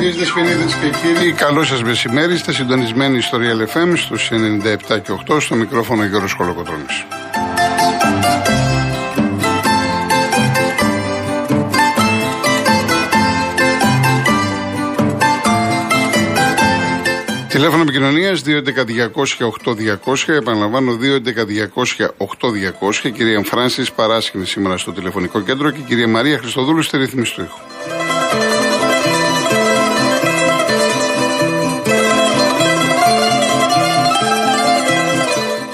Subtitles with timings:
[0.00, 2.34] και κύριοι, καλό σας μεσημέρι.
[2.34, 6.84] Είστε συντονισμένοι ιστορία LFM στους 97 και 8 στο μικρόφωνο Γιώργος Κολοκοτρόνη.
[17.48, 20.26] Τηλέφωνο επικοινωνίας 211-200-8200.
[20.26, 23.10] Επαναλαμβάνω 211-200-8200.
[23.12, 27.69] Κυρία Εμφράνση Παράσχηνη σήμερα στο τηλεφωνικό κέντρο και κυρία Μαρία Χριστοδούλου στη ρύθμιση του ήχου.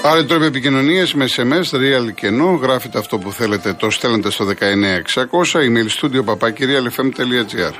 [0.09, 2.59] Άλλοι τρόποι επικοινωνία με SMS, real και no.
[2.61, 4.53] Γράφετε αυτό που θέλετε, το στέλνετε στο 19600.
[5.53, 7.73] Email studio papakirialfm.gr.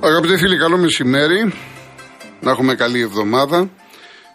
[0.00, 1.52] Αγαπητοί φίλοι, καλό μεσημέρι.
[2.40, 3.70] Να έχουμε καλή εβδομάδα.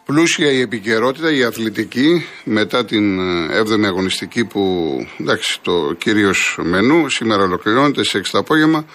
[0.06, 7.10] Πλούσια η επικαιρότητα, η αθλητική, μετά την 7η ε, αγωνιστική που εντάξει το κυρίως μενού,
[7.10, 8.86] σήμερα ολοκληρώνεται σε 6 το απόγευμα.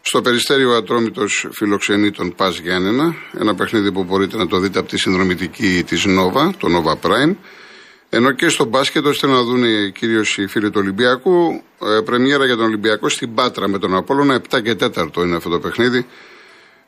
[0.00, 4.88] Στο Περιστέριο Ατρόμητος φιλοξενεί τον Πας Γιάννενα, ένα παιχνίδι που μπορείτε να το δείτε από
[4.88, 7.34] τη συνδρομητική της Nova, το Nova Prime.
[8.08, 12.56] Ενώ και στο μπάσκετ, ώστε να δουν κυρίως οι φίλοι του Ολυμπιακού, ε, πρεμιέρα για
[12.56, 16.06] τον Ολυμπιακό στην Πάτρα με τον Απόλλωνα, 7 και 4 είναι αυτό το παιχνίδι.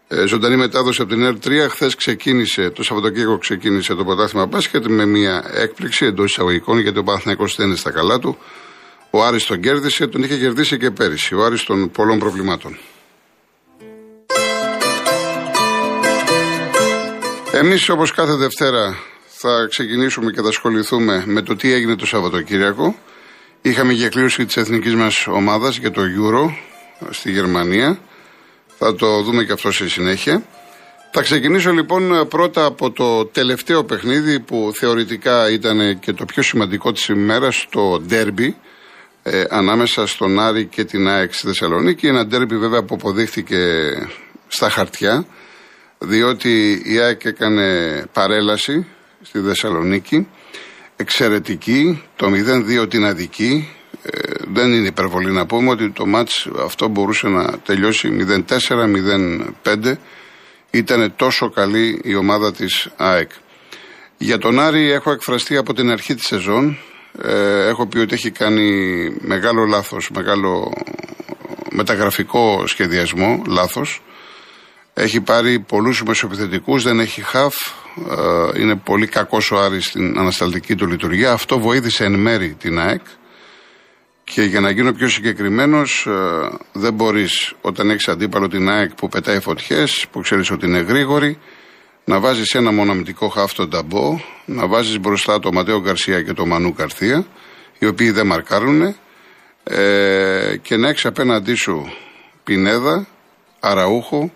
[0.09, 1.69] Ε, ζωντανή μετάδοση από την ΕΡ3.
[1.71, 7.03] Χθες ξεκίνησε, το Σαββατοκύριακο ξεκίνησε το πρωτάθλημα μπάσκετ με μια έκπληξη εντός εισαγωγικών γιατί ο
[7.03, 8.39] Παναθυναϊκό δεν είναι στα καλά του.
[9.11, 11.35] Ο Άρης τον κέρδισε, τον είχε κερδίσει και πέρυσι.
[11.35, 12.79] Ο Άρης των πολλών προβλημάτων.
[17.53, 22.97] Εμείς όπως κάθε Δευτέρα θα ξεκινήσουμε και θα ασχοληθούμε με το τι έγινε το Σαββατοκύριακο.
[23.63, 26.53] Είχαμε και κλήρωση της εθνικής μας ομάδας για το Euro
[27.11, 27.99] στη Γερμανία.
[28.87, 30.43] Θα το δούμε και αυτό στη συνέχεια.
[31.13, 36.93] Θα ξεκινήσω λοιπόν πρώτα από το τελευταίο παιχνίδι που θεωρητικά ήταν και το πιο σημαντικό
[36.93, 38.57] της ημέρας, το ντέρμπι
[39.23, 42.07] ε, ανάμεσα στον Άρη και την ΑΕΚ στη Θεσσαλονίκη.
[42.07, 43.59] Ένα ντέρμπι βέβαια που αποδείχθηκε
[44.49, 45.27] στα χαρτιά,
[45.99, 48.87] διότι η ΑΕΚ έκανε παρέλαση
[49.23, 50.29] στη Θεσσαλονίκη,
[50.97, 52.31] εξαιρετική, το
[52.83, 53.84] 0-2 την αδική, ε,
[54.53, 58.27] δεν είναι υπερβολή να πούμε ότι το μάτς αυτό μπορούσε να τελειώσει
[59.63, 59.95] 0-4-0-5.
[60.71, 63.31] Ήταν τόσο καλή η ομάδα της ΑΕΚ.
[64.19, 66.79] Για τον Άρη έχω εκφραστεί από την αρχή της σεζόν.
[67.23, 68.71] Ε, έχω πει ότι έχει κάνει
[69.21, 70.73] μεγάλο λάθος, μεγάλο
[71.71, 74.03] μεταγραφικό σχεδιασμό, λάθος.
[74.95, 77.55] Έχει πάρει πολλούς μεσοπιθετικούς, δεν έχει χαφ.
[78.55, 81.33] Ε, είναι πολύ κακός ο Άρης στην ανασταλτική του λειτουργία.
[81.33, 83.03] Αυτό βοήθησε εν μέρη την ΑΕΚ.
[84.25, 89.09] Και για να γίνω πιο συγκεκριμένος, ε, δεν μπορείς όταν έχεις αντίπαλο την ΑΕΚ που
[89.09, 91.39] πετάει φωτιές, που ξέρεις ότι είναι γρήγορη,
[92.05, 96.73] να βάζεις ένα μοναμητικό χάφτο ταμπό, να βάζεις μπροστά το Ματέο Γκαρσία και το Μανού
[96.73, 97.27] Καρθία,
[97.79, 98.97] οι οποίοι δεν μαρκάρουν,
[99.65, 101.93] ε, και να έχεις απέναντί σου
[102.45, 103.07] Πινέδα,
[103.61, 104.33] Αραούχο,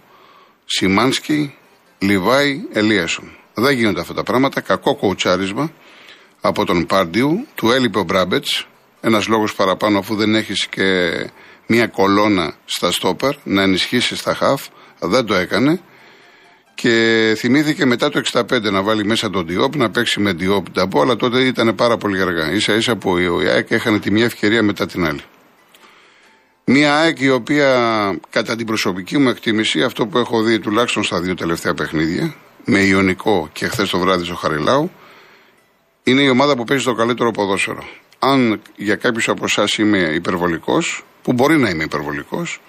[0.65, 1.55] Σιμάνσκι,
[1.99, 3.37] Λιβάη, Ελίασον.
[3.55, 4.61] Δεν γίνονται αυτά τα πράγματα.
[4.61, 5.73] Κακό κοουτσάρισμα
[6.41, 8.67] από τον Πάρντιου, του έλειπε ο Μπράμπετς,
[9.01, 11.11] ένας λόγος παραπάνω αφού δεν έχεις και
[11.67, 14.67] μία κολόνα στα στόπερ να ενισχύσεις στα χαφ.
[15.01, 15.81] Δεν το έκανε.
[16.75, 21.03] Και θυμήθηκε μετά το 65 να βάλει μέσα τον Διόπ, να παίξει με Διόπ Νταμπό,
[21.03, 22.61] αλλά τότε ήταν πάρα πολύ αργά.
[22.61, 25.21] σα ίσα που η ΑΕΚ έχανε τη μία ευκαιρία μετά την άλλη.
[26.65, 31.21] Μία ΑΕΚ η οποία κατά την προσωπική μου εκτίμηση, αυτό που έχω δει τουλάχιστον στα
[31.21, 32.35] δύο τελευταία παιχνίδια,
[32.65, 34.91] με Ιωνικό και χθες το βράδυ στο Χαριλάου,
[36.03, 37.85] είναι η ομάδα που παίζει το καλύτερο ποδόσφαιρο
[38.19, 42.61] αν για κάποιους από εσάς είμαι υπερβολικός, που μπορεί να είμαι υπερβολικός,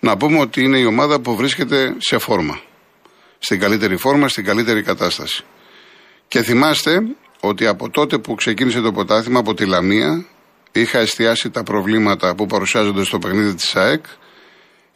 [0.00, 2.60] να πούμε ότι είναι η ομάδα που βρίσκεται σε φόρμα.
[3.38, 5.44] Στην καλύτερη φόρμα, στην καλύτερη κατάσταση.
[6.28, 7.02] Και θυμάστε
[7.40, 10.26] ότι από τότε που ξεκίνησε το ποτάθημα από τη Λαμία,
[10.72, 14.04] είχα εστιάσει τα προβλήματα που παρουσιάζονται στο παιχνίδι της ΑΕΚ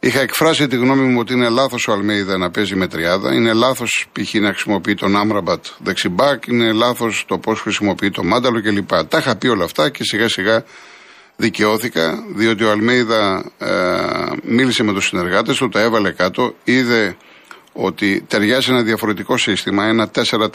[0.03, 3.33] Είχα εκφράσει τη γνώμη μου ότι είναι λάθος ο Αλμέιδα να παίζει με τριάδα.
[3.33, 4.33] Είναι λάθος π.χ.
[4.33, 6.47] να χρησιμοποιεί τον Άμραμπατ δεξιμπάκ.
[6.47, 8.89] Είναι λάθος το πώς χρησιμοποιεί τον Μάνταλο κλπ.
[8.89, 10.63] Τα είχα πει όλα αυτά και σιγά σιγά
[11.35, 13.69] δικαιώθηκα, διότι ο Αλμέιδα ε,
[14.43, 17.17] μίλησε με τους συνεργάτες του, τα έβαλε κάτω, είδε
[17.73, 20.49] ότι ταιριάζει ένα διαφορετικό σύστημα, ένα 4-4-2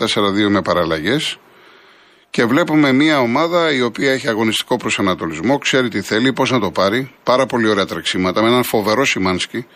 [0.49, 1.39] με παραλλαγές.
[2.37, 6.71] Και βλέπουμε μια ομάδα η οποία έχει αγωνιστικό προσανατολισμό, ξέρει τι θέλει, πώς να το
[6.71, 7.11] πάρει.
[7.23, 9.67] Πάρα πολύ ωραία τρεξίματα, με έναν φοβερό Σιμάνσκι,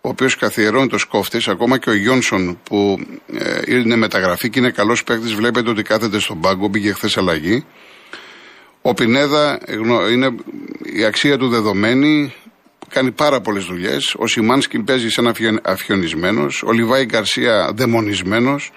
[0.00, 1.50] ο οποίος καθιερώνει το σκόφτη.
[1.50, 2.98] Ακόμα και ο Γιόνσον που
[3.38, 7.64] ε, είναι μεταγραφή και είναι καλός παίκτης, βλέπετε ότι κάθεται στον πάγκο, μπήκε χθες αλλαγή.
[8.82, 9.58] Ο Πινέδα
[10.12, 10.34] είναι
[10.82, 12.34] η αξία του δεδομένη,
[12.88, 14.14] κάνει πάρα πολλές δουλειές.
[14.18, 16.62] Ο Σιμάνσκι παίζει σαν αφιονισμένος.
[16.62, 18.72] Ο Λιβάη Γκαρσία δαιμονισμένος.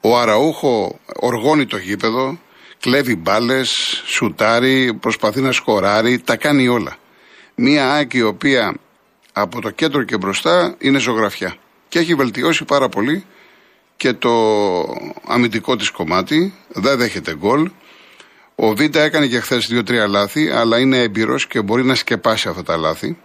[0.00, 2.38] Ο Αραούχο οργώνει το γήπεδο.
[2.82, 6.18] Κλέβει μπάλες, σουτάρει, προσπαθεί να σκοράρει.
[6.18, 6.96] Τα κάνει όλα.
[7.54, 8.74] Μία άκη η οποία
[9.32, 11.54] από το κέντρο και μπροστά είναι ζωγραφιά.
[11.88, 13.24] Και έχει βελτιώσει πάρα πολύ
[13.96, 14.30] και το
[15.26, 16.54] αμυντικό της κομμάτι.
[16.68, 17.70] Δεν δέχεται γκολ.
[18.54, 22.62] Ο Βίντα έκανε και χθες δύο-τρία λάθη, αλλά είναι έμπειρος και μπορεί να σκεπάσει αυτά
[22.62, 23.18] τα λάθη.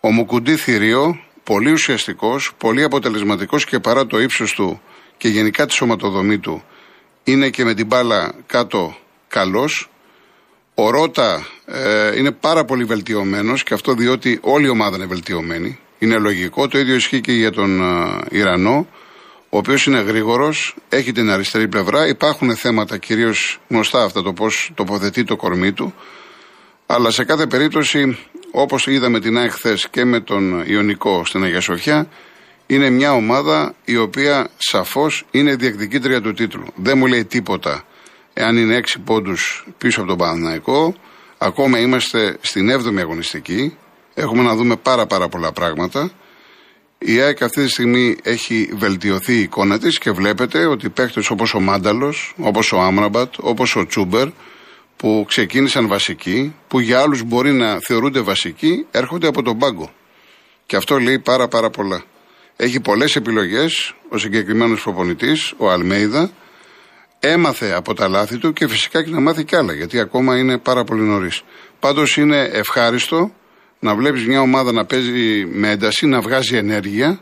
[0.00, 4.80] Ο Μουκουντή Θηρίο, πολύ ουσιαστικός, πολύ αποτελεσματικός και παρά το ύψος του
[5.16, 6.64] και γενικά τη σωματοδομή του,
[7.26, 8.96] είναι και με την μπάλα κάτω
[9.28, 9.90] καλός.
[10.74, 15.78] Ο Ρότα ε, είναι πάρα πολύ βελτιωμένος και αυτό διότι όλη η ομάδα είναι βελτιωμένη.
[15.98, 16.68] Είναι λογικό.
[16.68, 18.86] Το ίδιο ισχύει και για τον ε, Ιρανό
[19.48, 22.06] ο οποίος είναι γρήγορος, έχει την αριστερή πλευρά.
[22.06, 25.94] Υπάρχουν θέματα κυρίως γνωστά αυτά το πώς τοποθετεί το κορμί του.
[26.86, 28.18] Αλλά σε κάθε περίπτωση,
[28.50, 32.08] όπως είδαμε την ΑΕΚ χθες και με τον Ιωνικό στην Αγία Σοφιά,
[32.66, 36.64] είναι μια ομάδα η οποία σαφώς είναι διεκδικήτρια του τίτλου.
[36.74, 37.84] Δεν μου λέει τίποτα
[38.32, 40.94] εάν είναι έξι πόντους πίσω από τον Παναθηναϊκό.
[41.38, 43.76] Ακόμα είμαστε στην 7η αγωνιστική.
[44.14, 46.10] Έχουμε να δούμε πάρα πάρα πολλά πράγματα.
[46.98, 51.54] Η ΑΕΚ αυτή τη στιγμή έχει βελτιωθεί η εικόνα της και βλέπετε ότι παίχτε όπως
[51.54, 54.28] ο Μάνταλος, όπως ο Άμραμπατ, όπως ο Τσούμπερ,
[54.96, 59.90] που ξεκίνησαν βασικοί, που για άλλους μπορεί να θεωρούνται βασικοί, έρχονται από τον πάγκο.
[60.66, 62.04] Και αυτό λέει πάρα πάρα πολλά.
[62.56, 66.30] Έχει πολλές επιλογές ο συγκεκριμένος προπονητής, ο Αλμέιδα.
[67.20, 70.58] Έμαθε από τα λάθη του και φυσικά και να μάθει κι άλλα, γιατί ακόμα είναι
[70.58, 71.42] πάρα πολύ νωρίς.
[71.80, 73.32] Πάντως είναι ευχάριστο
[73.78, 77.20] να βλέπεις μια ομάδα να παίζει με ένταση, να βγάζει ενέργεια,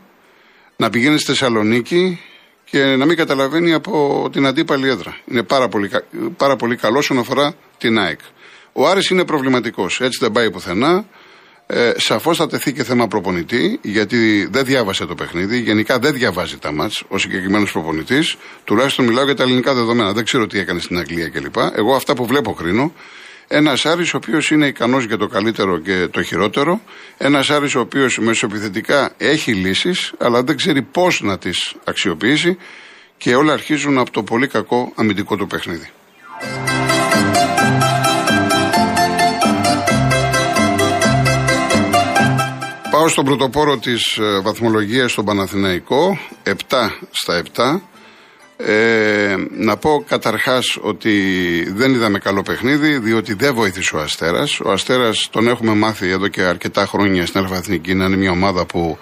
[0.77, 2.19] να πηγαίνει στη Θεσσαλονίκη
[2.63, 5.17] και να μην καταλαβαίνει από την αντίπαλη έδρα.
[5.25, 5.89] Είναι πάρα πολύ,
[6.37, 8.19] πάρα πολύ καλό όσον αφορά την ΑΕΚ.
[8.73, 10.01] Ο Άρης είναι προβληματικός.
[10.01, 11.05] Έτσι δεν πάει πουθενά.
[11.67, 15.59] Ε, Σαφώς θα τεθεί και θέμα προπονητή, γιατί δεν διάβασε το παιχνίδι.
[15.59, 18.35] Γενικά δεν διαβάζει τα μάτς ο συγκεκριμένος προπονητής.
[18.63, 20.13] Τουλάχιστον μιλάω για τα ελληνικά δεδομένα.
[20.13, 21.55] Δεν ξέρω τι έκανε στην Αγγλία κλπ.
[21.75, 22.93] Εγώ αυτά που βλέπω κρίνω.
[23.47, 26.81] Ένας Άρης ο οποίος είναι ικανός για το καλύτερο και το χειρότερο.
[27.17, 32.57] Ένας Άρης ο οποίος μεσοπιθετικά έχει λύσεις, αλλά δεν ξέρει πώς να τις αξιοποιήσει
[33.17, 35.89] και όλα αρχίζουν από το πολύ κακό αμυντικό του παιχνίδι.
[42.95, 46.51] Πάω στον πρωτοπόρο της ε, βαθμολογίας στον Παναθηναϊκό, 7
[47.11, 47.81] στα 7.
[48.57, 51.11] Ε, να πω καταρχάς ότι
[51.75, 54.59] δεν είδαμε καλό παιχνίδι, διότι δεν βοήθησε ο Αστέρας.
[54.59, 58.65] Ο Αστέρας τον έχουμε μάθει εδώ και αρκετά χρόνια στην Αλφαθνική να είναι μια ομάδα
[58.65, 58.97] που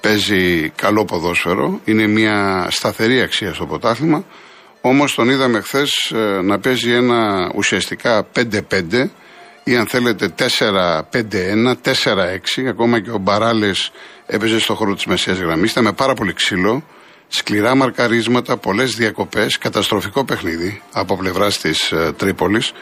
[0.00, 1.80] παίζει καλό ποδόσφαιρο.
[1.84, 4.24] Είναι μια σταθερή αξία στο ποτάθλημα.
[4.80, 9.08] Όμως τον είδαμε χθες ε, να παίζει ένα ουσιαστικά 5-5
[9.64, 12.66] ή αν θέλετε 4-5-1, 4-6.
[12.68, 13.70] Ακόμα και ο Μπαράλε
[14.26, 15.70] έπαιζε στο χώρο της μεσαίας γραμμής.
[15.70, 16.84] Ήταν με πάρα πολύ ξύλο
[17.28, 22.72] σκληρά μαρκαρίσματα, πολλές διακοπές, καταστροφικό παιχνίδι από πλευράς της ε, Τρίπολης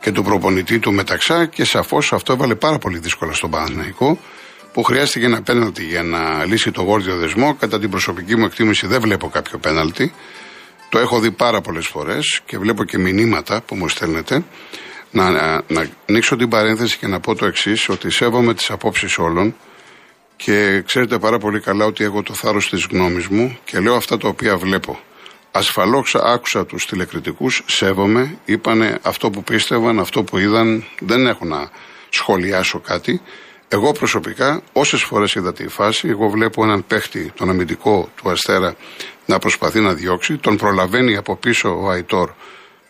[0.00, 4.18] και του προπονητή του Μεταξά και σαφώς αυτό έβαλε πάρα πολύ δύσκολα στον Παναθηναϊκό
[4.72, 7.54] που χρειάστηκε ένα πέναλτι για να λύσει το γόρδιο δεσμό.
[7.54, 10.12] Κατά την προσωπική μου εκτίμηση δεν βλέπω κάποιο πέναλτι.
[10.88, 14.44] Το έχω δει πάρα πολλές φορές και βλέπω και μηνύματα που μου στέλνετε.
[15.10, 19.18] Να, να, να ανοίξω την παρένθεση και να πω το εξής, ότι σέβομαι τις απόψεις
[19.18, 19.54] όλων.
[20.36, 24.18] Και ξέρετε πάρα πολύ καλά ότι έχω το θάρρος της γνώμης μου και λέω αυτά
[24.18, 25.00] τα οποία βλέπω.
[25.50, 31.70] Ασφαλώς άκουσα τους τηλεκριτικούς, σέβομαι, είπανε αυτό που πίστευαν, αυτό που είδαν, δεν έχω να
[32.08, 33.20] σχολιάσω κάτι.
[33.68, 38.76] Εγώ προσωπικά, όσες φορές είδα τη φάση, εγώ βλέπω έναν παίχτη, τον αμυντικό του Αστέρα,
[39.26, 42.30] να προσπαθεί να διώξει, τον προλαβαίνει από πίσω ο Αϊτόρ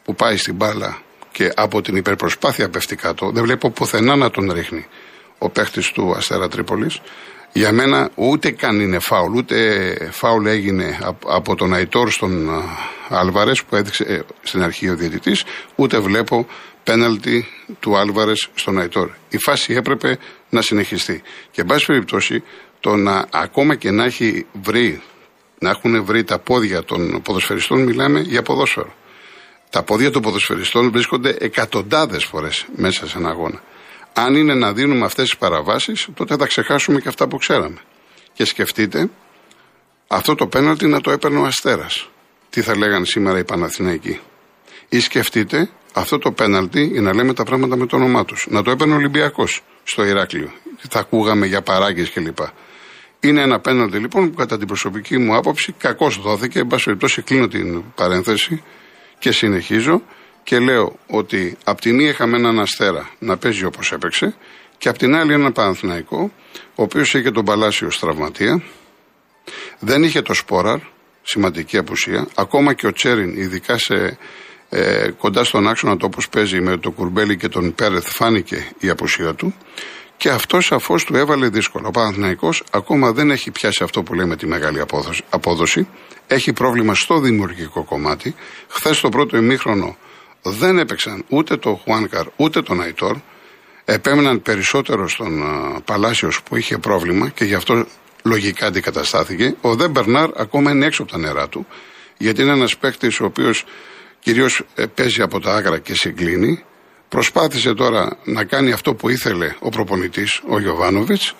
[0.04, 3.30] που πάει στην μπάλα και από την υπερπροσπάθεια πέφτει κάτω.
[3.30, 4.86] Δεν βλέπω πουθενά να τον ρίχνει
[5.38, 7.00] ο παίχτης του Αστέρα Τρίπολης.
[7.52, 12.48] Για μένα ούτε καν είναι φάουλ, ούτε φάουλ έγινε από τον Αϊτόρ στον
[13.08, 15.44] Άλβαρες που έδειξε ε, στην αρχή ο διαιτητής,
[15.74, 16.46] ούτε βλέπω
[16.84, 17.46] πέναλτι
[17.80, 19.10] του Άλβαρες στον Αϊτόρ.
[19.28, 20.18] Η φάση έπρεπε
[20.50, 21.22] να συνεχιστεί.
[21.50, 22.42] Και εν πάση περιπτώσει,
[22.80, 25.02] το να ακόμα και να έχει βρει,
[25.58, 28.94] να έχουν βρει τα πόδια των ποδοσφαιριστών, μιλάμε για ποδόσφαιρο.
[29.70, 33.62] Τα πόδια των ποδοσφαιριστών βρίσκονται εκατοντάδες φορές μέσα σε ένα αγώνα.
[34.12, 37.78] Αν είναι να δίνουμε αυτές τις παραβάσεις, τότε θα ξεχάσουμε και αυτά που ξέραμε.
[38.32, 39.10] Και σκεφτείτε,
[40.06, 42.08] αυτό το πέναλτι να το έπαιρνε ο Αστέρας.
[42.50, 44.20] Τι θα λέγανε σήμερα οι Παναθηναϊκοί.
[44.88, 48.62] Ή σκεφτείτε, αυτό το πέναλτι, για να λέμε τα πράγματα με το όνομά τους, να
[48.62, 50.52] το έπαιρνε ο Ολυμπιακός στο Ηράκλειο.
[50.88, 52.38] Θα ακούγαμε για παράγκες κλπ.
[53.20, 56.58] Είναι ένα πέναλτι λοιπόν που κατά την προσωπική μου άποψη κακώς δόθηκε.
[56.58, 58.62] Εν πάση περιπτώσει, κλείνω την παρένθεση
[59.18, 60.02] και συνεχίζω
[60.42, 64.34] και λέω ότι απ' την μία είχαμε έναν αστέρα να παίζει όπως έπαιξε
[64.78, 66.32] Και απ' την άλλη ένα Παναθηναϊκό,
[66.74, 68.62] ο οποίος είχε τον Παλάσιος τραυματία,
[69.78, 70.78] δεν είχε το Σπόραρ,
[71.22, 72.28] σημαντική απουσία.
[72.34, 74.18] Ακόμα και ο Τσέριν, ειδικά σε,
[74.68, 78.88] ε, κοντά στον άξονα το όπως παίζει με το Κουρμπέλι και τον Πέρεθ, φάνηκε η
[78.88, 79.54] απουσία του.
[80.18, 81.86] Και αυτό σαφώς του έβαλε δύσκολο.
[81.88, 84.80] Ο Παναθυναϊκό ακόμα δεν έχει πιάσει αυτό που λέμε τη μεγάλη
[85.30, 85.88] απόδοση.
[86.26, 88.34] Έχει πρόβλημα στο δημιουργικό κομμάτι.
[88.68, 89.96] Χθες το πρώτο ημίχρονο
[90.42, 93.16] δεν έπαιξαν ούτε το Χουάνκαρ ούτε τον Αϊτόρ.
[93.84, 95.42] Επέμεναν περισσότερο στον
[95.84, 97.86] Παλάσιος που είχε πρόβλημα και γι' αυτό
[98.24, 99.56] λογικά αντικαταστάθηκε.
[99.60, 101.66] Ο Δε Μπερνάρ ακόμα είναι έξω από τα νερά του,
[102.18, 103.64] γιατί είναι ένας παίκτης ο οποίος
[104.18, 106.64] κυρίως ε, παίζει από τα άκρα και συγκλίνει.
[107.08, 111.34] Προσπάθησε τώρα να κάνει αυτό που ήθελε ο προπονητής, ο Γιωβάνοβιτς,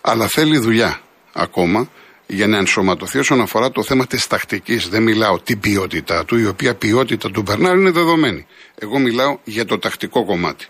[0.00, 1.00] αλλά θέλει δουλειά
[1.32, 1.90] ακόμα
[2.26, 4.88] για να ενσωματωθεί όσον αφορά το θέμα της τακτικής.
[4.88, 8.46] Δεν μιλάω την ποιότητά του, η οποία ποιότητα του Μπερνάρ είναι δεδομένη.
[8.78, 10.66] Εγώ μιλάω για το τακτικό κομμάτι.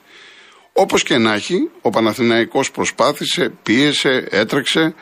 [0.73, 4.95] Όπως και να έχει, ο Παναθηναϊκός προσπάθησε, πίεσε, έτρεξε,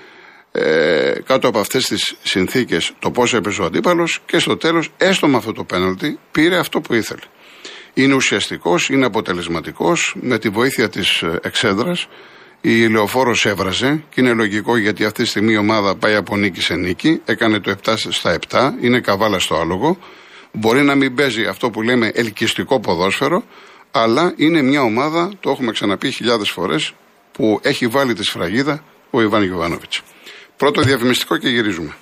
[0.52, 5.28] ε, κάτω από αυτές τις συνθήκες το πώς έπαιζε ο αντίπαλος και στο τέλος έστω
[5.28, 7.20] με αυτό το πέναλτι πήρε αυτό που ήθελε.
[7.98, 12.08] Είναι ουσιαστικός, είναι αποτελεσματικός με τη βοήθεια της ε, εξέδρας
[12.60, 16.60] η λεωφόρος έβραζε και είναι λογικό γιατί αυτή τη στιγμή η ομάδα πάει από νίκη
[16.60, 17.20] σε νίκη.
[17.24, 19.98] Έκανε το 7 στα 7, είναι καβάλα στο άλογο.
[20.52, 23.44] Μπορεί να μην παίζει αυτό που λέμε ελκυστικό ποδόσφαιρο,
[23.90, 26.92] αλλά είναι μια ομάδα, το έχουμε ξαναπεί χιλιάδες φορές,
[27.32, 30.02] που έχει βάλει τη σφραγίδα ο Ιβάν Γιωβάνοβιτς.
[30.56, 31.96] Πρώτο διαφημιστικό και γυρίζουμε.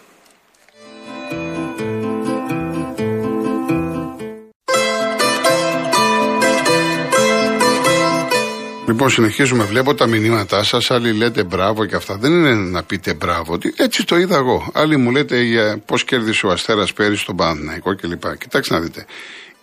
[8.97, 9.65] Λοιπόν, συνεχίζουμε.
[9.65, 10.91] Βλέπω τα μηνύματά σας.
[10.91, 12.17] Άλλοι λέτε μπράβο και αυτά.
[12.17, 13.59] Δεν είναι να πείτε μπράβο.
[13.77, 14.71] Έτσι το είδα εγώ.
[14.75, 18.37] Άλλοι μου λέτε για πώς κέρδισε ο Αστέρας πέρυσι στον Παναθηναϊκό κλπ.
[18.39, 19.07] Κοιτάξτε να δείτε.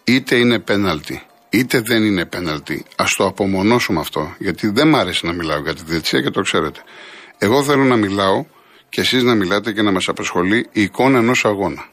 [0.04, 2.86] Είτε είναι πέναλτι, είτε δεν είναι πέναλτι.
[2.96, 4.36] Α το απομονώσουμε αυτό.
[4.38, 6.80] Γιατί δεν μ' άρεσε να μιλάω για τη διετησία και το ξέρετε.
[7.38, 8.46] Εγώ θέλω να μιλάω
[8.90, 11.86] και εσείς να μιλάτε και να μας απασχολεί η εικόνα ενός αγώνα.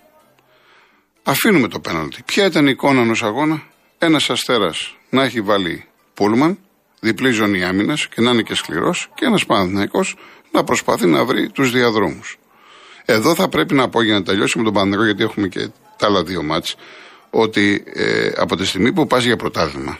[1.22, 2.22] Αφήνουμε το πέναλτι.
[2.24, 3.62] Ποια ήταν η εικόνα ενός αγώνα,
[3.98, 6.58] ένας αστέρας να έχει βάλει πούλμαν,
[7.00, 10.04] διπλή ζώνη άμυνας και να είναι και σκληρός, και ένας Παναθυναϊκό
[10.50, 12.38] να προσπαθεί να βρει τους διαδρόμους.
[13.04, 16.22] Εδώ θα πρέπει να πω για να τελειώσουμε τον Παναθηναϊκό, γιατί έχουμε και τα άλλα
[16.22, 16.76] δύο μάτς,
[17.30, 19.98] ότι ε, από τη στιγμή που πας για πρωτάθλημα,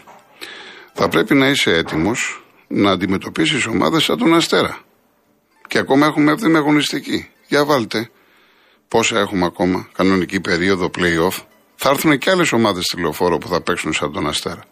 [0.93, 4.79] θα πρέπει να είσαι έτοιμος να αντιμετωπίσεις ομάδες σαν τον Αστέρα.
[5.67, 7.29] Και ακόμα έχουμε 7η αγωνιστική.
[7.47, 8.09] Για βάλτε
[8.87, 11.43] πόσα έχουμε ακόμα, κανονική περίοδο, playoff.
[11.75, 14.63] Θα έρθουν και άλλες ομάδες στη λεωφόρο που θα παίξουν σαν τον Αστέρα.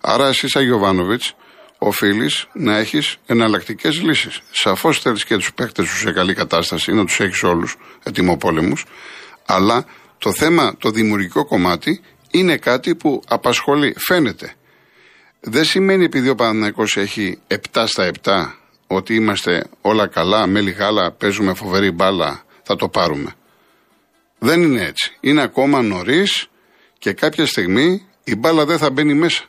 [0.00, 1.34] Άρα εσύ, σαν Γιωβάνοβιτς,
[1.82, 4.40] οφείλεις να έχεις εναλλακτικές λύσεις.
[4.50, 8.84] Σαφώς θέλεις και τους παίκτες σου σε καλή κατάσταση, να τους έχεις όλους ετοιμοπόλεμους.
[9.46, 9.84] Αλλά
[10.18, 13.94] το θέμα, το δημιουργικό κομμάτι, είναι κάτι που απασχολεί.
[13.98, 14.54] Φαίνεται.
[15.40, 18.54] Δεν σημαίνει επειδή ο Παναθηναϊκός έχει 7 στα 7
[18.86, 23.34] ότι είμαστε όλα καλά, μέλη γάλα, παίζουμε φοβερή μπάλα, θα το πάρουμε.
[24.38, 25.16] Δεν είναι έτσι.
[25.20, 26.48] Είναι ακόμα νωρίς
[26.98, 29.44] και κάποια στιγμή η μπάλα δεν θα μπαίνει μέσα.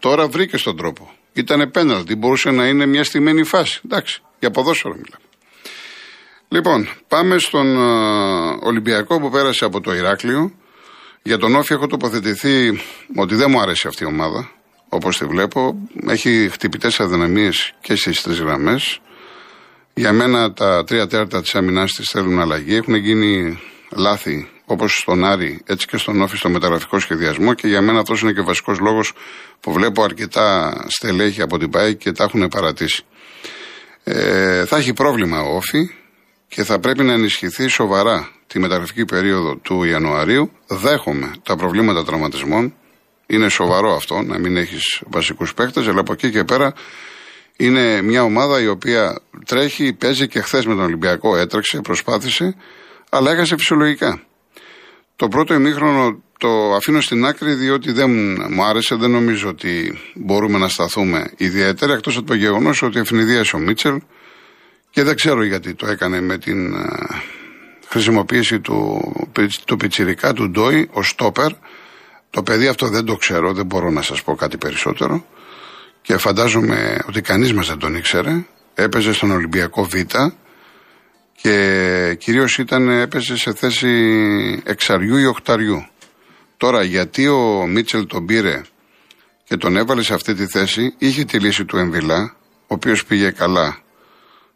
[0.00, 1.15] Τώρα βρήκες τον τρόπο.
[1.36, 3.80] Ήταν πέναλτι, μπορούσε να είναι μια στημένη φάση.
[3.84, 5.24] Εντάξει, για ποδόσφαιρο μιλάμε.
[6.48, 7.76] Λοιπόν, πάμε στον
[8.62, 10.52] Ολυμπιακό που πέρασε από το Ηράκλειο.
[11.22, 12.80] Για τον Όφη έχω τοποθετηθεί
[13.16, 14.50] ότι δεν μου άρεσε αυτή η ομάδα
[14.88, 15.88] όπως τη βλέπω.
[16.08, 19.00] Έχει χτυπητές αδυναμίες και στις τρεις γραμμές.
[19.94, 22.74] Για μένα τα τρία τέταρτα της αμυνά της θέλουν αλλαγή.
[22.74, 23.58] Έχουν γίνει
[23.96, 27.54] λάθη όπως στον Άρη, έτσι και στον Όφη στο μεταγραφικό σχεδιασμό.
[27.54, 29.12] Και για μένα αυτός είναι και ο βασικός λόγος
[29.60, 33.04] που βλέπω αρκετά στελέχη από την ΠΑΕ και τα έχουν παρατήσει.
[34.04, 35.90] Ε, θα έχει πρόβλημα ο Όφη
[36.48, 40.50] και θα πρέπει να ενισχυθεί σοβαρά τη μεταγραφική περίοδο του Ιανουαρίου.
[40.66, 42.74] Δέχομαι τα προβλήματα τραυματισμών.
[43.26, 46.72] Είναι σοβαρό αυτό να μην έχεις βασικούς παίκτες, αλλά από εκεί και πέρα
[47.56, 52.56] είναι μια ομάδα η οποία τρέχει, παίζει και χθες με τον Ολυμπιακό έτρεξε, προσπάθησε,
[53.10, 54.25] αλλά έχασε φυσιολογικά.
[55.16, 58.10] Το πρώτο ημίχρονο το αφήνω στην άκρη διότι δεν
[58.50, 63.56] μου άρεσε, δεν νομίζω ότι μπορούμε να σταθούμε ιδιαίτερα εκτός από το γεγονός ότι ευνηδίασε
[63.56, 64.00] ο Μίτσελ
[64.90, 66.86] και δεν ξέρω γιατί το έκανε με την ε,
[67.88, 69.00] χρησιμοποίηση του,
[69.64, 71.50] του πιτσιρικά του Ντόι ω στόπερ.
[72.30, 75.24] Το παιδί αυτό δεν το ξέρω, δεν μπορώ να σας πω κάτι περισσότερο.
[76.02, 78.44] Και φαντάζομαι ότι κανείς μας δεν τον ήξερε.
[78.74, 79.94] Έπαιζε στον Ολυμπιακό Β
[81.40, 83.90] και κυρίως ήταν, έπαιζε σε θέση
[84.64, 85.86] εξαριού ή οχταριού.
[86.56, 88.62] Τώρα γιατί ο Μίτσελ τον πήρε
[89.44, 93.30] και τον έβαλε σε αυτή τη θέση, είχε τη λύση του Εμβιλά, ο οποίος πήγε
[93.30, 93.78] καλά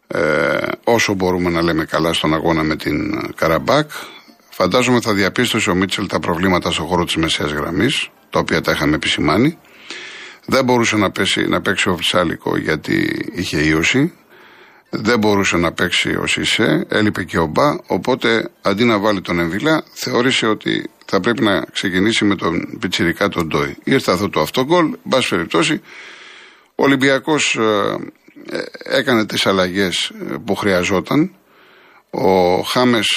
[0.07, 3.91] ε, όσο μπορούμε να λέμε καλά στον αγώνα με την Καραμπάκ.
[4.49, 8.71] Φαντάζομαι θα διαπίστωσε ο Μίτσελ τα προβλήματα στον χώρο της μεσαίας γραμμής, τα οποία τα
[8.71, 9.57] είχαμε επισημάνει.
[10.45, 14.13] Δεν μπορούσε να, πέσει, να παίξει ο Φυσάλικο γιατί είχε ίωση.
[14.93, 17.75] Δεν μπορούσε να παίξει ο Σισε, έλειπε και ο Μπα.
[17.87, 23.29] Οπότε αντί να βάλει τον Εμβιλά, θεώρησε ότι θα πρέπει να ξεκινήσει με τον Πιτσυρικά
[23.29, 23.77] τον Ντόι.
[23.83, 25.81] Ήρθε αυτό το αυτογκολ, μπα περιπτώσει.
[26.75, 27.95] Ο Ολυμπιακός ε,
[28.57, 31.31] ε, έκανε τις αλλαγές ε, που χρειαζόταν.
[32.09, 33.07] Ο Χάμες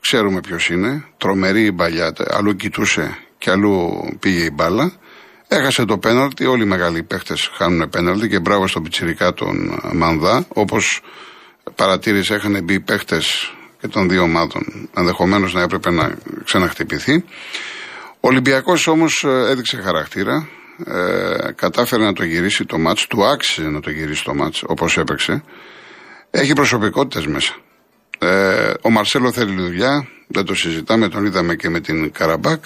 [0.00, 1.04] ξέρουμε ποιος είναι.
[1.16, 2.12] Τρομερή η μπαλιά.
[2.30, 4.92] Αλλού κοιτούσε και αλλού πήγε η μπάλα.
[5.48, 6.46] Έχασε το πέναλτι.
[6.46, 10.46] Όλοι οι μεγάλοι παίχτες χάνουν πέναλτι και μπράβο στον Πιτσυρικά τον Μανδά.
[10.48, 11.00] Όπως
[11.74, 14.88] παρατήρησε, είχαν μπει παίχτες και των δύο ομάδων.
[14.96, 16.14] Ενδεχομένως να έπρεπε να
[16.44, 17.24] ξαναχτυπηθεί.
[18.20, 20.48] Ο Ολυμπιακός όμως έδειξε χαρακτήρα.
[20.86, 24.96] Ε, κατάφερε να το γυρίσει το μάτς, του άξιζε να το γυρίσει το μάτς όπως
[24.96, 25.42] έπαιξε.
[26.30, 27.54] Έχει προσωπικότητες μέσα.
[28.18, 32.64] Ε, ο Μαρσέλο θέλει δουλειά, δεν το συζητάμε, τον είδαμε και με την Καραμπάκ.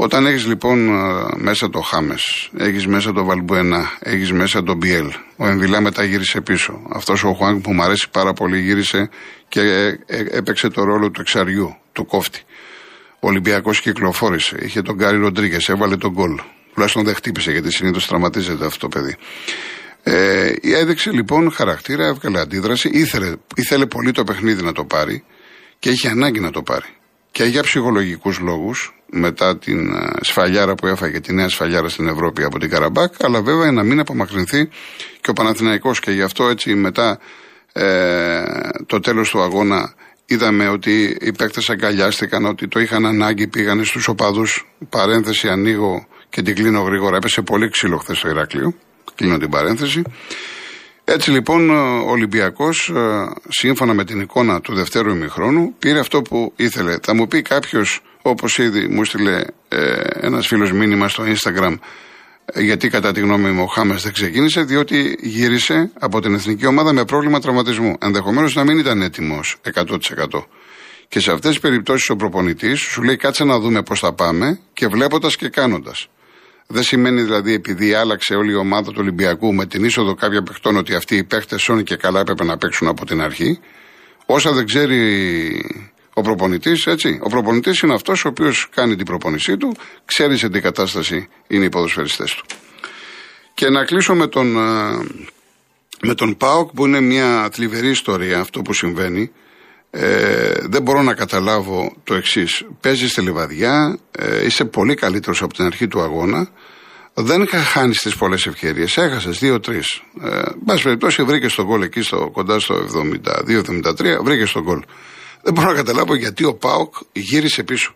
[0.00, 5.12] Όταν έχεις λοιπόν ε, μέσα το Χάμες, έχεις μέσα το Βαλμπουένα, έχεις μέσα το Μπιέλ,
[5.36, 6.80] ο Εμβιλά μετά γύρισε πίσω.
[6.92, 9.08] Αυτός ο Χουάνγκ που μου αρέσει πάρα πολύ γύρισε
[9.48, 9.60] και
[10.06, 12.42] ε, έπαιξε το ρόλο του εξαριού, του κόφτη.
[13.20, 16.40] Ο Ολυμπιακός κυκλοφόρησε, είχε τον Γκάρι Ροντρίγκες, έβαλε τον γκολ.
[16.72, 19.16] Τουλάχιστον δεν χτύπησε γιατί συνήθως τραυματίζεται αυτό το παιδί.
[20.02, 25.24] Ε, έδειξε λοιπόν χαρακτήρα, έβγαλε αντίδραση, ήθελε, ήθελε πολύ το παιχνίδι να το πάρει
[25.78, 26.86] και είχε ανάγκη να το πάρει.
[27.30, 32.44] Και για ψυχολογικούς λόγους, μετά την ε, σφαλιάρα που έφαγε, τη νέα σφαλιάρα στην Ευρώπη
[32.44, 34.68] από την Καραμπάκ, αλλά βέβαια να μην απομακρυνθεί
[35.20, 37.18] και ο Παναθηναϊκός και γι' αυτό έτσι μετά
[37.72, 38.42] ε,
[38.86, 39.94] το τέλος του αγώνα
[40.26, 44.66] είδαμε ότι οι παίκτες αγκαλιάστηκαν, ότι το είχαν ανάγκη, πήγανε στους οπαδούς.
[44.88, 47.16] Παρένθεση ανοίγω και την κλείνω γρήγορα.
[47.16, 48.74] Έπεσε πολύ ξύλο χθες στο Ηράκλειο.
[49.14, 50.02] Κλείνω την παρένθεση.
[51.04, 56.52] Έτσι λοιπόν ο Ολυμπιακός, ε, σύμφωνα με την εικόνα του δευτέρου ημιχρόνου, πήρε αυτό που
[56.56, 56.96] ήθελε.
[57.02, 61.78] Θα μου πει κάποιος, όπω ήδη μου στείλε ε, ένας φίλος μήνυμα στο Instagram,
[62.44, 66.66] ε, γιατί κατά τη γνώμη μου ο Χάμες δεν ξεκίνησε, διότι γύρισε από την εθνική
[66.66, 67.96] ομάδα με πρόβλημα τραυματισμού.
[68.00, 70.46] Ενδεχομένως να μην ήταν έτοιμος 100%.
[71.08, 74.60] Και σε αυτές τις περιπτώσεις ο προπονητής σου λέει κάτσε να δούμε πώς θα πάμε
[74.72, 76.08] και βλέποντας και κάνοντας.
[76.66, 80.76] Δεν σημαίνει δηλαδή επειδή άλλαξε όλη η ομάδα του Ολυμπιακού με την είσοδο κάποια παιχτών
[80.76, 83.58] ότι αυτοί οι παίχτες όνοι και καλά έπρεπε να παίξουν από την αρχή.
[84.26, 85.00] Όσα δεν ξέρει
[86.18, 87.18] ο προπονητής, έτσι.
[87.22, 91.64] Ο προπονητής είναι αυτός ο οποίος κάνει την προπονησή του, ξέρει σε τι κατάσταση είναι
[91.64, 92.44] οι ποδοσφαιριστές του.
[93.54, 94.46] Και να κλείσω με τον,
[96.02, 99.30] με τον Πάοκ που είναι μια θλιβερή ιστορία αυτό που συμβαίνει.
[99.90, 102.64] Ε, δεν μπορώ να καταλάβω το εξής.
[102.80, 106.48] Παίζεις στη λιβαδιά, ε, είσαι πολύ καλύτερος από την αρχή του αγώνα.
[107.14, 108.96] Δεν είχα χάνει τι πολλές ευκαιρίες.
[108.96, 110.02] Έχασες δύο-τρεις.
[110.22, 114.82] Ε, πάση περιπτώσει, βρήκες τον γκολ εκεί στο, κοντά στο 72-73, βρήκες τον γκολ.
[115.42, 117.94] Δεν μπορώ να καταλάβω γιατί ο Πάοκ γύρισε πίσω.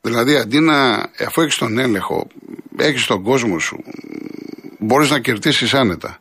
[0.00, 0.92] Δηλαδή, αντί να,
[1.26, 2.26] αφού έχεις τον έλεγχο,
[2.76, 3.82] έχεις τον κόσμο σου,
[4.78, 6.18] μπορείς να κερδίσεις άνετα.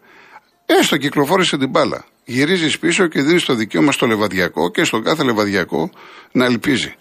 [0.66, 5.24] Έστω κυκλοφόρησε την μπάλα γυρίζεις πίσω και δίνεις το δικαίωμα στο λεβαδιακό και στον κάθε
[5.24, 5.90] λεβαδιακό
[6.32, 6.94] να ελπίζει.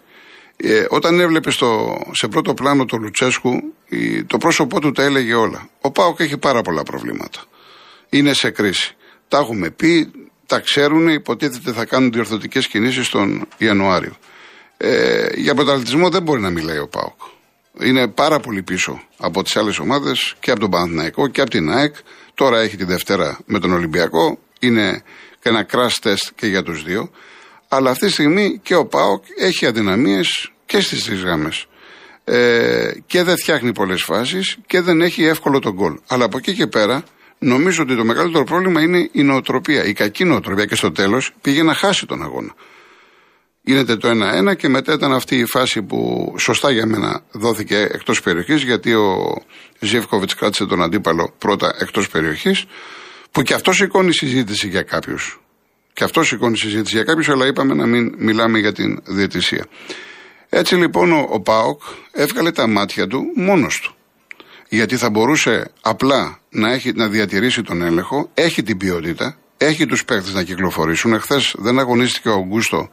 [0.56, 3.74] Ε, όταν έβλεπες στο, σε πρώτο πλάνο το Λουτσέσκου,
[4.26, 5.68] το πρόσωπό του τα έλεγε όλα.
[5.80, 7.44] Ο Πάοκ έχει πάρα πολλά προβλήματα.
[8.08, 8.96] Είναι σε κρίση.
[9.28, 10.10] Τα έχουμε πει,
[10.46, 14.16] τα ξέρουν, υποτίθεται θα κάνουν διορθωτικές κινήσεις τον Ιανουάριο.
[14.76, 17.20] Ε, για πρωταθλητισμό δεν μπορεί να μιλάει ο Πάοκ.
[17.80, 21.70] Είναι πάρα πολύ πίσω από τις άλλες ομάδες και από τον Παναθηναϊκό και από την
[21.70, 21.94] ΑΕΚ.
[22.34, 25.02] Τώρα έχει τη Δευτέρα με τον Ολυμπιακό είναι
[25.40, 27.10] και ένα crash test και για τους δύο.
[27.68, 31.66] Αλλά αυτή τη στιγμή και ο ΠΑΟΚ έχει αδυναμίες και στις τρεις γάμες.
[32.24, 35.98] Ε, και δεν φτιάχνει πολλές φάσεις και δεν έχει εύκολο τον γκολ.
[36.06, 37.04] Αλλά από εκεί και πέρα
[37.44, 39.84] νομίζω ότι το μεγαλύτερο πρόβλημα είναι η νοοτροπία.
[39.84, 42.54] Η κακή νοοτροπία και στο τέλος πήγε να χάσει τον αγώνα.
[43.62, 44.08] Γίνεται το
[44.50, 48.94] 1-1 και μετά ήταν αυτή η φάση που σωστά για μένα δόθηκε εκτός περιοχής γιατί
[48.94, 49.34] ο
[49.78, 52.64] Ζιεύκοβιτς κράτησε τον αντίπαλο πρώτα εκτός περιοχής
[53.30, 55.40] που και αυτό σηκώνει συζήτηση για κάποιους.
[55.92, 59.66] Και αυτό σηκώνει συζήτηση για κάποιους, αλλά είπαμε να μην μιλάμε για την διαιτησία.
[60.48, 63.93] Έτσι λοιπόν ο, ο Πάοκ έβγαλε τα μάτια του μόνος του.
[64.74, 70.04] Γιατί θα μπορούσε απλά να, έχει, να διατηρήσει τον έλεγχο, έχει την ποιότητα, έχει τους
[70.04, 71.12] παίχτε να κυκλοφορήσουν.
[71.12, 72.88] Εχθές δεν αγωνίστηκε ο Αγκούστο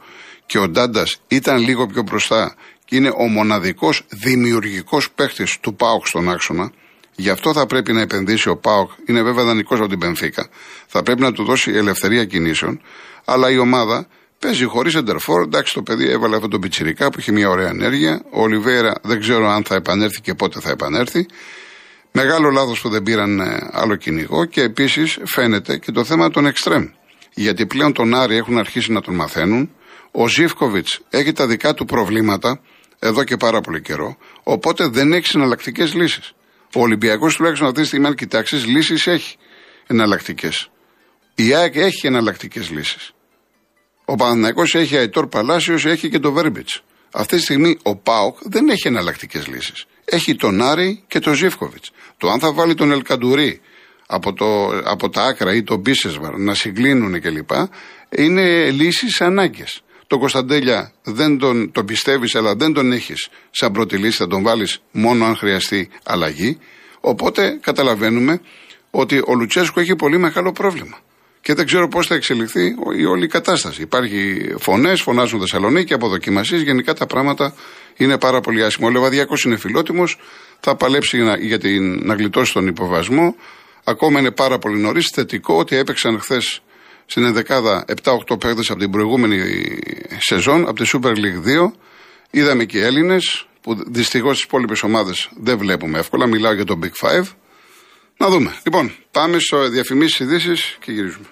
[0.46, 6.06] και ο Ντάντας ήταν λίγο πιο μπροστά και είναι ο μοναδικός δημιουργικός παίχτη του Πάοκ
[6.06, 6.72] στον άξονα.
[7.16, 8.90] Γι' αυτό θα πρέπει να επενδύσει ο Πάοκ.
[9.06, 10.48] Είναι βέβαια δανεικός από την Πενφύκα.
[10.86, 12.80] Θα πρέπει να του δώσει ελευθερία κινήσεων.
[13.24, 14.06] Αλλά η ομάδα
[14.38, 15.42] παίζει χωρίς εντερφόρ.
[15.42, 18.22] Εντάξει, το παιδί έβαλε αυτό το πιτσυρικά που έχει μια ωραία ενέργεια.
[18.30, 21.26] Ο Ολιβέρα δεν ξέρω αν θα επανέλθει και πότε θα επανέλθει.
[22.12, 26.46] Μεγάλο λάθος που δεν πήραν ε, άλλο κυνηγό και επίσης φαίνεται και το θέμα των
[26.46, 26.86] εξτρέμ.
[27.34, 29.70] Γιατί πλέον τον Άρη έχουν αρχίσει να τον μαθαίνουν.
[30.10, 32.60] Ο Ζήφκοβιτς έχει τα δικά του προβλήματα
[32.98, 34.16] εδώ και πάρα πολύ καιρό.
[34.42, 36.32] Οπότε δεν έχει συναλλακτικές λύσεις.
[36.74, 39.36] Ο Ολυμπιακός τουλάχιστον αυτή τη στιγμή, αν κοιτάξεις, λύσεις έχει
[39.86, 40.70] εναλλακτικές.
[41.34, 43.12] Η ΑΕΚ έχει εναλλακτικές λύσεις.
[44.04, 46.82] Ο Παναθυναϊκό έχει Αϊτόρ Παλάσιος, έχει και το Βέρμπιτς.
[47.12, 49.86] Αυτή τη στιγμή ο Πάοκ δεν έχει εναλλακτικές λύσεις.
[50.14, 51.90] Έχει τον Άρη και τον Ζήφκοβιτς.
[52.16, 53.60] Το αν θα βάλει τον Ελκαντουρί
[54.06, 57.50] από, το, από τα άκρα ή τον Μπίσεσβαρ να συγκλίνουν κλπ.
[58.16, 59.82] είναι λύσεις ανάγκες.
[60.06, 64.42] Το Κωνσταντέλια δεν τον, τον πιστεύεις, αλλά δεν τον έχεις σαν πρώτη λύση, θα τον
[64.42, 66.58] βάλεις μόνο αν χρειαστεί αλλαγή.
[67.00, 68.40] Οπότε καταλαβαίνουμε
[68.90, 70.98] ότι ο Λουτσέσκο έχει πολύ μεγάλο πρόβλημα.
[71.42, 73.82] Και δεν ξέρω πώς θα εξελιχθεί η όλη η κατάσταση.
[73.82, 76.62] Υπάρχει φωνές, φωνάζουν Θεσσαλονίκη, αποδοκιμασίες.
[76.62, 77.54] Γενικά τα πράγματα
[77.96, 78.88] είναι πάρα πολύ άσχημα.
[78.88, 80.18] Ο Λεβαδιακός είναι φιλότιμος,
[80.60, 83.36] θα παλέψει για να, για την, να γλιτώσει τον υποβασμό.
[83.84, 85.10] Ακόμα είναι πάρα πολύ νωρίς.
[85.14, 86.62] Θετικό ότι έπαιξαν χθες
[87.06, 89.38] στην ενδεκάδα 7-8 παίκτες από την προηγούμενη
[90.18, 91.72] σεζόν, από τη Super League 2.
[92.30, 96.26] Είδαμε και Έλληνες, που δυστυχώς στι υπόλοιπες ομάδες δεν βλέπουμε εύκολα.
[96.26, 97.24] Μιλάω για τον Big Five.
[98.16, 98.54] Να δούμε.
[98.64, 101.26] Λοιπόν, πάμε στο διαφημίσεις ειδήσεις και γυρίζουμε.